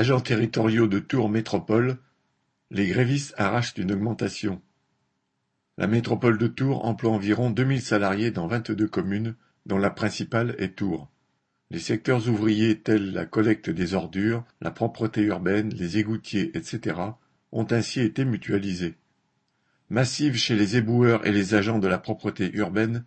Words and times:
Agents 0.00 0.22
territoriaux 0.22 0.86
de 0.86 0.98
Tours 0.98 1.28
Métropole, 1.28 1.98
les 2.70 2.86
grévistes 2.86 3.34
arrachent 3.36 3.76
une 3.76 3.92
augmentation. 3.92 4.62
La 5.76 5.86
métropole 5.86 6.38
de 6.38 6.46
Tours 6.46 6.86
emploie 6.86 7.12
environ 7.12 7.50
2000 7.50 7.82
salariés 7.82 8.30
dans 8.30 8.46
22 8.46 8.88
communes, 8.88 9.34
dont 9.66 9.76
la 9.76 9.90
principale 9.90 10.54
est 10.56 10.74
Tours. 10.74 11.10
Les 11.70 11.80
secteurs 11.80 12.30
ouvriers 12.30 12.80
tels 12.80 13.12
la 13.12 13.26
collecte 13.26 13.68
des 13.68 13.92
ordures, 13.92 14.42
la 14.62 14.70
propreté 14.70 15.20
urbaine, 15.20 15.68
les 15.74 15.98
égoutiers, 15.98 16.50
etc. 16.56 16.96
ont 17.52 17.66
ainsi 17.70 18.00
été 18.00 18.24
mutualisés. 18.24 18.94
Massive 19.90 20.36
chez 20.36 20.56
les 20.56 20.78
éboueurs 20.78 21.26
et 21.26 21.30
les 21.30 21.52
agents 21.52 21.78
de 21.78 21.88
la 21.88 21.98
propreté 21.98 22.50
urbaine, 22.54 23.04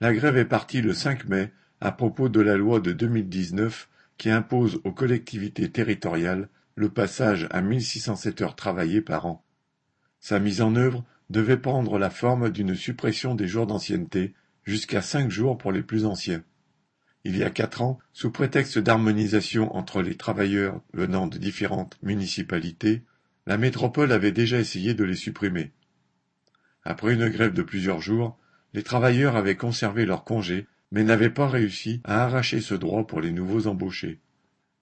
la 0.00 0.12
grève 0.12 0.38
est 0.38 0.44
partie 0.44 0.82
le 0.82 0.92
5 0.92 1.24
mai 1.26 1.52
à 1.80 1.92
propos 1.92 2.28
de 2.28 2.40
la 2.40 2.56
loi 2.56 2.80
de 2.80 2.90
2019 2.90 3.88
qui 4.18 4.30
impose 4.30 4.80
aux 4.84 4.92
collectivités 4.92 5.70
territoriales 5.70 6.48
le 6.74 6.88
passage 6.88 7.46
à 7.50 7.60
1607 7.60 8.40
heures 8.42 8.56
travaillées 8.56 9.00
par 9.00 9.26
an. 9.26 9.44
Sa 10.20 10.38
mise 10.38 10.62
en 10.62 10.76
œuvre 10.76 11.04
devait 11.30 11.56
prendre 11.56 11.98
la 11.98 12.10
forme 12.10 12.50
d'une 12.50 12.74
suppression 12.74 13.34
des 13.34 13.48
jours 13.48 13.66
d'ancienneté 13.66 14.34
jusqu'à 14.64 15.02
cinq 15.02 15.30
jours 15.30 15.58
pour 15.58 15.72
les 15.72 15.82
plus 15.82 16.04
anciens. 16.04 16.42
Il 17.24 17.36
y 17.36 17.44
a 17.44 17.50
quatre 17.50 17.82
ans, 17.82 17.98
sous 18.12 18.30
prétexte 18.30 18.78
d'harmonisation 18.78 19.74
entre 19.76 20.02
les 20.02 20.16
travailleurs 20.16 20.80
venant 20.92 21.26
de 21.26 21.38
différentes 21.38 21.98
municipalités, 22.02 23.02
la 23.46 23.58
métropole 23.58 24.12
avait 24.12 24.32
déjà 24.32 24.58
essayé 24.58 24.94
de 24.94 25.04
les 25.04 25.16
supprimer. 25.16 25.72
Après 26.84 27.14
une 27.14 27.28
grève 27.28 27.52
de 27.52 27.62
plusieurs 27.62 28.00
jours, 28.00 28.38
les 28.74 28.82
travailleurs 28.82 29.36
avaient 29.36 29.56
conservé 29.56 30.04
leur 30.04 30.24
congé 30.24 30.66
mais 30.92 31.02
n'avait 31.02 31.30
pas 31.30 31.48
réussi 31.48 32.00
à 32.04 32.22
arracher 32.22 32.60
ce 32.60 32.74
droit 32.74 33.06
pour 33.06 33.20
les 33.20 33.32
nouveaux 33.32 33.66
embauchés. 33.66 34.20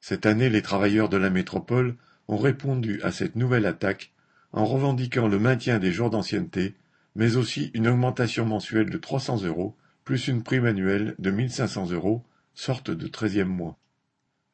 Cette 0.00 0.26
année, 0.26 0.50
les 0.50 0.60
travailleurs 0.60 1.08
de 1.08 1.16
la 1.16 1.30
métropole 1.30 1.94
ont 2.26 2.36
répondu 2.36 3.00
à 3.02 3.12
cette 3.12 3.36
nouvelle 3.36 3.64
attaque 3.64 4.12
en 4.52 4.64
revendiquant 4.64 5.28
le 5.28 5.38
maintien 5.38 5.78
des 5.78 5.92
jours 5.92 6.10
d'ancienneté, 6.10 6.74
mais 7.14 7.36
aussi 7.36 7.70
une 7.74 7.86
augmentation 7.86 8.44
mensuelle 8.44 8.90
de 8.90 8.98
300 8.98 9.44
euros, 9.44 9.76
plus 10.04 10.26
une 10.26 10.42
prime 10.42 10.66
annuelle 10.66 11.14
de 11.20 11.30
1500 11.30 11.92
euros, 11.92 12.24
sorte 12.54 12.90
de 12.90 13.06
treizième 13.06 13.48
mois. 13.48 13.78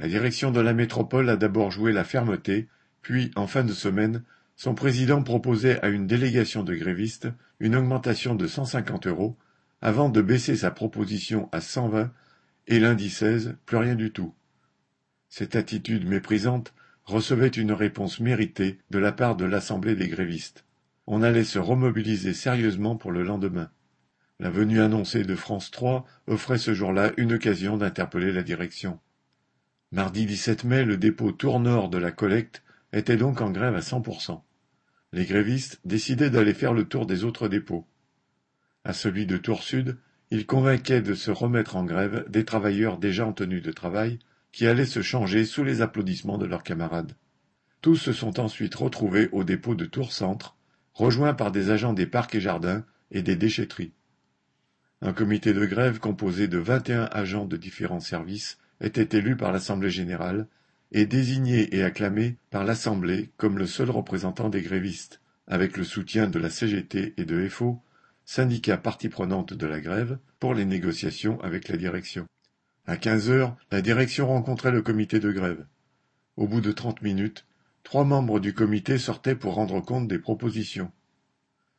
La 0.00 0.08
direction 0.08 0.50
de 0.50 0.60
la 0.60 0.74
métropole 0.74 1.28
a 1.30 1.36
d'abord 1.36 1.70
joué 1.70 1.92
la 1.92 2.04
fermeté, 2.04 2.68
puis, 3.00 3.30
en 3.36 3.46
fin 3.46 3.62
de 3.62 3.72
semaine, 3.72 4.24
son 4.56 4.74
président 4.74 5.22
proposait 5.22 5.80
à 5.84 5.88
une 5.88 6.08
délégation 6.08 6.64
de 6.64 6.74
grévistes 6.74 7.28
une 7.60 7.76
augmentation 7.76 8.34
de 8.34 8.46
150 8.48 9.06
euros, 9.06 9.36
avant 9.84 10.08
de 10.08 10.22
baisser 10.22 10.56
sa 10.56 10.70
proposition 10.70 11.50
à 11.52 11.60
cent 11.60 11.88
vingt 11.88 12.10
et 12.66 12.80
lundi 12.80 13.10
16, 13.10 13.56
plus 13.66 13.76
rien 13.76 13.94
du 13.94 14.12
tout. 14.12 14.34
Cette 15.28 15.56
attitude 15.56 16.08
méprisante 16.08 16.72
recevait 17.04 17.48
une 17.48 17.72
réponse 17.72 18.18
méritée 18.18 18.78
de 18.88 18.98
la 18.98 19.12
part 19.12 19.36
de 19.36 19.44
l'Assemblée 19.44 19.94
des 19.94 20.08
grévistes. 20.08 20.64
On 21.06 21.22
allait 21.22 21.44
se 21.44 21.58
remobiliser 21.58 22.32
sérieusement 22.32 22.96
pour 22.96 23.12
le 23.12 23.24
lendemain. 23.24 23.70
La 24.40 24.48
venue 24.48 24.80
annoncée 24.80 25.22
de 25.22 25.34
France 25.34 25.70
3 25.70 26.06
offrait 26.28 26.56
ce 26.56 26.72
jour-là 26.72 27.12
une 27.18 27.34
occasion 27.34 27.76
d'interpeller 27.76 28.32
la 28.32 28.42
direction. 28.42 28.98
Mardi 29.92 30.24
17 30.24 30.64
mai, 30.64 30.86
le 30.86 30.96
dépôt 30.96 31.30
Tour 31.30 31.60
Nord 31.60 31.90
de 31.90 31.98
la 31.98 32.10
collecte 32.10 32.62
était 32.94 33.18
donc 33.18 33.42
en 33.42 33.50
grève 33.50 33.74
à 33.74 33.80
100%. 33.80 34.40
Les 35.12 35.26
grévistes 35.26 35.78
décidaient 35.84 36.30
d'aller 36.30 36.54
faire 36.54 36.72
le 36.72 36.84
tour 36.84 37.04
des 37.04 37.24
autres 37.24 37.48
dépôts. 37.48 37.86
À 38.84 38.92
celui 38.92 39.26
de 39.26 39.36
Tours-Sud, 39.38 39.96
il 40.30 40.46
convainquait 40.46 41.00
de 41.00 41.14
se 41.14 41.30
remettre 41.30 41.76
en 41.76 41.84
grève 41.84 42.24
des 42.28 42.44
travailleurs 42.44 42.98
déjà 42.98 43.26
en 43.26 43.32
tenue 43.32 43.60
de 43.60 43.72
travail, 43.72 44.18
qui 44.52 44.66
allaient 44.66 44.84
se 44.84 45.02
changer 45.02 45.44
sous 45.44 45.64
les 45.64 45.80
applaudissements 45.80 46.38
de 46.38 46.46
leurs 46.46 46.62
camarades. 46.62 47.12
Tous 47.80 47.96
se 47.96 48.12
sont 48.12 48.38
ensuite 48.40 48.74
retrouvés 48.74 49.28
au 49.32 49.42
dépôt 49.42 49.74
de 49.74 49.84
Tours-Centre, 49.84 50.56
rejoints 50.92 51.34
par 51.34 51.50
des 51.50 51.70
agents 51.70 51.92
des 51.92 52.06
parcs 52.06 52.34
et 52.34 52.40
jardins 52.40 52.84
et 53.10 53.22
des 53.22 53.36
déchetteries. 53.36 53.92
Un 55.02 55.12
comité 55.12 55.52
de 55.52 55.66
grève 55.66 55.98
composé 55.98 56.48
de 56.48 56.58
vingt 56.58 56.88
et 56.88 56.94
un 56.94 57.08
agents 57.12 57.46
de 57.46 57.56
différents 57.56 58.00
services 58.00 58.58
était 58.80 59.18
élu 59.18 59.36
par 59.36 59.52
l'Assemblée 59.52 59.90
générale 59.90 60.46
et 60.92 61.06
désigné 61.06 61.76
et 61.76 61.82
acclamé 61.82 62.36
par 62.50 62.64
l'Assemblée 62.64 63.30
comme 63.36 63.58
le 63.58 63.66
seul 63.66 63.90
représentant 63.90 64.48
des 64.48 64.62
grévistes, 64.62 65.20
avec 65.46 65.76
le 65.76 65.84
soutien 65.84 66.28
de 66.28 66.38
la 66.38 66.48
CGT 66.48 67.14
et 67.16 67.24
de 67.24 67.48
FO, 67.48 67.82
syndicat 68.24 68.76
partie 68.76 69.08
prenante 69.08 69.54
de 69.54 69.66
la 69.66 69.80
grève, 69.80 70.18
pour 70.40 70.54
les 70.54 70.64
négociations 70.64 71.40
avec 71.40 71.68
la 71.68 71.76
direction. 71.76 72.26
À 72.86 72.96
quinze 72.96 73.30
heures, 73.30 73.56
la 73.70 73.80
direction 73.80 74.26
rencontrait 74.26 74.70
le 74.70 74.82
comité 74.82 75.20
de 75.20 75.32
grève. 75.32 75.66
Au 76.36 76.46
bout 76.46 76.60
de 76.60 76.72
trente 76.72 77.02
minutes, 77.02 77.46
trois 77.82 78.04
membres 78.04 78.40
du 78.40 78.52
comité 78.52 78.98
sortaient 78.98 79.36
pour 79.36 79.54
rendre 79.54 79.80
compte 79.80 80.08
des 80.08 80.18
propositions. 80.18 80.90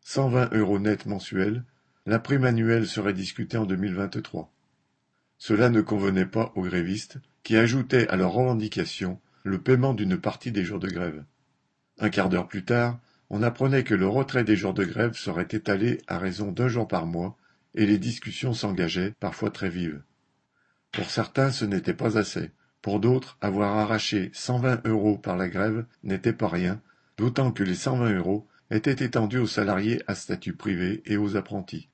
Cent 0.00 0.28
vingt 0.28 0.48
euros 0.52 0.78
net 0.78 1.06
mensuels, 1.06 1.64
la 2.06 2.18
prime 2.18 2.44
annuelle 2.44 2.86
serait 2.86 3.12
discutée 3.12 3.58
en 3.58 3.66
2023. 3.66 4.52
Cela 5.36 5.68
ne 5.68 5.82
convenait 5.82 6.26
pas 6.26 6.52
aux 6.56 6.62
grévistes, 6.62 7.18
qui 7.42 7.56
ajoutaient 7.56 8.08
à 8.08 8.16
leurs 8.16 8.32
revendications 8.32 9.20
le 9.44 9.60
paiement 9.60 9.94
d'une 9.94 10.18
partie 10.18 10.50
des 10.50 10.64
jours 10.64 10.80
de 10.80 10.88
grève. 10.88 11.24
Un 11.98 12.10
quart 12.10 12.28
d'heure 12.28 12.48
plus 12.48 12.64
tard, 12.64 12.98
on 13.30 13.42
apprenait 13.42 13.84
que 13.84 13.94
le 13.94 14.08
retrait 14.08 14.44
des 14.44 14.56
jours 14.56 14.74
de 14.74 14.84
grève 14.84 15.14
serait 15.14 15.48
étalé 15.50 16.00
à 16.06 16.18
raison 16.18 16.50
d'un 16.50 16.68
jour 16.68 16.88
par 16.88 17.06
mois, 17.06 17.36
et 17.74 17.86
les 17.86 17.98
discussions 17.98 18.54
s'engageaient, 18.54 19.14
parfois 19.20 19.50
très 19.50 19.68
vives. 19.68 20.02
Pour 20.92 21.10
certains, 21.10 21.50
ce 21.50 21.64
n'était 21.64 21.94
pas 21.94 22.16
assez. 22.16 22.50
Pour 22.80 23.00
d'autres, 23.00 23.36
avoir 23.40 23.76
arraché 23.76 24.30
cent 24.32 24.58
vingt 24.58 24.80
euros 24.86 25.18
par 25.18 25.36
la 25.36 25.48
grève 25.48 25.84
n'était 26.02 26.32
pas 26.32 26.48
rien, 26.48 26.80
d'autant 27.18 27.52
que 27.52 27.62
les 27.62 27.74
cent 27.74 27.98
vingt 27.98 28.14
euros 28.14 28.46
étaient 28.70 29.04
étendus 29.04 29.38
aux 29.38 29.46
salariés 29.46 30.02
à 30.06 30.14
statut 30.14 30.54
privé 30.54 31.02
et 31.04 31.16
aux 31.16 31.36
apprentis. 31.36 31.88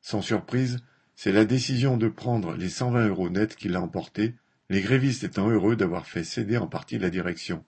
Sans 0.00 0.22
surprise, 0.22 0.78
c'est 1.14 1.32
la 1.32 1.44
décision 1.44 1.96
de 1.96 2.08
prendre 2.08 2.54
les 2.54 2.68
cent 2.68 2.90
vingt 2.90 3.06
euros 3.06 3.30
nets 3.30 3.54
qui 3.54 3.68
l'a 3.68 3.80
emporté, 3.80 4.34
les 4.70 4.80
grévistes 4.80 5.24
étant 5.24 5.48
heureux 5.48 5.76
d'avoir 5.76 6.06
fait 6.06 6.24
céder 6.24 6.56
en 6.56 6.66
partie 6.66 6.98
la 6.98 7.10
direction. 7.10 7.64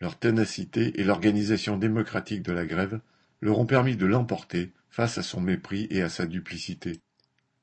Leur 0.00 0.18
ténacité 0.18 0.98
et 1.00 1.04
l'organisation 1.04 1.76
démocratique 1.76 2.42
de 2.42 2.52
la 2.52 2.64
grève 2.64 3.00
leur 3.42 3.58
ont 3.58 3.66
permis 3.66 3.96
de 3.96 4.06
l'emporter 4.06 4.72
face 4.88 5.18
à 5.18 5.22
son 5.22 5.40
mépris 5.40 5.86
et 5.90 6.02
à 6.02 6.08
sa 6.08 6.26
duplicité. 6.26 7.00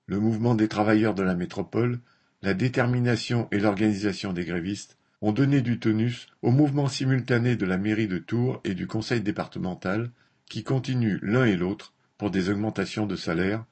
Le 0.05 0.19
mouvement 0.19 0.55
des 0.55 0.67
travailleurs 0.67 1.15
de 1.15 1.23
la 1.23 1.35
métropole, 1.35 1.99
la 2.43 2.53
détermination 2.53 3.47
et 3.51 3.59
l'organisation 3.59 4.33
des 4.33 4.45
grévistes 4.45 4.97
ont 5.21 5.31
donné 5.31 5.61
du 5.61 5.79
tonus 5.79 6.27
au 6.43 6.51
mouvement 6.51 6.87
simultané 6.87 7.55
de 7.55 7.65
la 7.65 7.77
mairie 7.77 8.07
de 8.07 8.19
Tours 8.19 8.61
et 8.63 8.75
du 8.75 8.85
conseil 8.85 9.21
départemental, 9.21 10.11
qui 10.45 10.63
continuent 10.63 11.19
l'un 11.23 11.45
et 11.45 11.55
l'autre 11.57 11.93
pour 12.17 12.29
des 12.29 12.49
augmentations 12.49 13.07
de 13.07 13.15
salaire, 13.15 13.65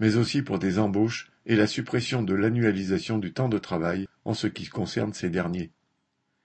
mais 0.00 0.16
aussi 0.16 0.42
pour 0.42 0.58
des 0.58 0.78
embauches 0.78 1.30
et 1.46 1.56
la 1.56 1.66
suppression 1.66 2.22
de 2.22 2.34
l'annualisation 2.34 3.18
du 3.18 3.32
temps 3.32 3.48
de 3.48 3.58
travail 3.58 4.06
en 4.24 4.34
ce 4.34 4.48
qui 4.48 4.66
concerne 4.66 5.14
ces 5.14 5.30
derniers. 5.30 5.70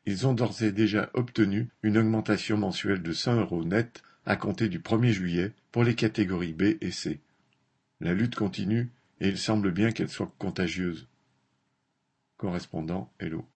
Ils 0.05 0.27
ont 0.27 0.33
d'ores 0.33 0.61
et 0.61 0.71
déjà 0.71 1.09
obtenu 1.13 1.69
une 1.81 1.97
augmentation 1.97 2.57
mensuelle 2.57 3.01
de 3.01 3.11
100 3.11 3.39
euros 3.41 3.63
net 3.63 4.03
à 4.25 4.35
compter 4.35 4.69
du 4.69 4.79
1er 4.79 5.11
juillet 5.11 5.53
pour 5.71 5.83
les 5.83 5.95
catégories 5.95 6.53
B 6.53 6.77
et 6.81 6.91
C. 6.91 7.19
La 8.01 8.13
lutte 8.13 8.35
continue 8.35 8.89
et 9.19 9.29
il 9.29 9.38
semble 9.38 9.71
bien 9.71 9.91
qu'elle 9.91 10.09
soit 10.09 10.33
contagieuse. 10.38 11.07
Correspondant 12.38 13.11
Hello. 13.19 13.45